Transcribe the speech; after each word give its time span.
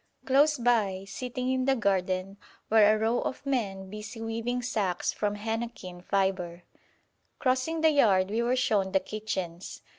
Close 0.25 0.57
by, 0.57 1.05
sitting 1.07 1.51
in 1.51 1.65
the 1.65 1.75
garden, 1.75 2.37
were 2.71 2.83
a 2.91 2.97
row 2.97 3.19
of 3.21 3.45
men 3.45 3.87
busy 3.87 4.19
weaving 4.19 4.59
sacks 4.63 5.13
from 5.13 5.35
henequen 5.35 6.03
fibre. 6.03 6.63
Crossing 7.37 7.81
the 7.81 7.91
yard, 7.91 8.31
we 8.31 8.41
were 8.41 8.55
shown 8.55 8.93
the 8.93 8.99
kitchens. 8.99 9.83